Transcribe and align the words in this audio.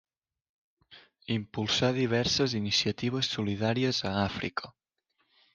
Impulsà 1.35 1.91
diverses 1.99 2.57
iniciatives 2.63 3.31
solidàries 3.37 4.03
a 4.13 4.19
Àfrica. 4.27 4.77